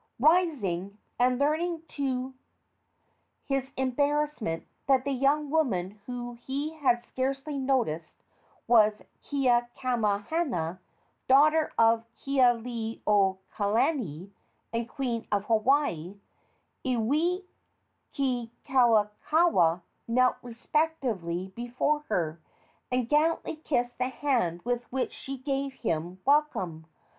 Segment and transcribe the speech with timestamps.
[0.19, 2.33] Rising, and learning to
[3.45, 8.15] his embarrassment that the young woman whom he had scarcely noticed
[8.65, 10.79] was Keakamahana,
[11.27, 14.31] daughter of Kealiiokalani
[14.73, 16.19] and queen of Hawaii,
[16.83, 17.43] Iwikauikaua
[20.07, 22.41] knelt respectfully before her,
[22.91, 26.87] and gallantly kissed the hand with which she gave him welcome.